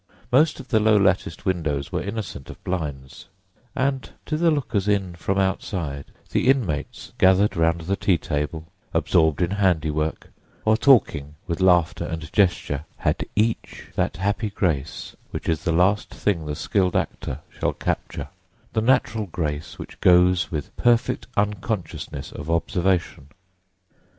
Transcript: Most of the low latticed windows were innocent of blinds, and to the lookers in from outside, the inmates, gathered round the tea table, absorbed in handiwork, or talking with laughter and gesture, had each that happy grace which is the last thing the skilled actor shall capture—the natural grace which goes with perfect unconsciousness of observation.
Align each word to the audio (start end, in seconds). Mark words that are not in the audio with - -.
Most 0.31 0.59
of 0.59 0.69
the 0.69 0.79
low 0.79 0.97
latticed 0.97 1.45
windows 1.45 1.91
were 1.91 2.01
innocent 2.01 2.49
of 2.49 2.63
blinds, 2.63 3.27
and 3.75 4.09
to 4.25 4.35
the 4.35 4.49
lookers 4.49 4.87
in 4.87 5.13
from 5.15 5.37
outside, 5.37 6.05
the 6.31 6.47
inmates, 6.49 7.13
gathered 7.19 7.55
round 7.55 7.81
the 7.81 7.95
tea 7.95 8.17
table, 8.17 8.65
absorbed 8.95 9.43
in 9.43 9.51
handiwork, 9.51 10.31
or 10.65 10.75
talking 10.75 11.35
with 11.45 11.61
laughter 11.61 12.03
and 12.03 12.33
gesture, 12.33 12.85
had 12.97 13.23
each 13.35 13.91
that 13.93 14.17
happy 14.17 14.49
grace 14.49 15.15
which 15.29 15.47
is 15.47 15.65
the 15.65 15.71
last 15.71 16.11
thing 16.11 16.47
the 16.47 16.55
skilled 16.55 16.95
actor 16.95 17.41
shall 17.59 17.73
capture—the 17.73 18.81
natural 18.81 19.27
grace 19.27 19.77
which 19.77 20.01
goes 20.01 20.49
with 20.51 20.75
perfect 20.77 21.27
unconsciousness 21.37 22.31
of 22.31 22.49
observation. 22.49 23.27